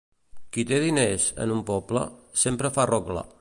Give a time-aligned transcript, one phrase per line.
[0.55, 2.05] Qui té diners, en un poble,
[2.45, 3.29] sempre fa rogle.